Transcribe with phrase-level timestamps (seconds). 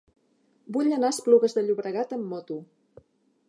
[0.77, 2.61] Vull anar a Esplugues de Llobregat amb moto.